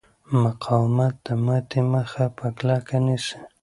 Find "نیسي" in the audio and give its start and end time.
3.05-3.39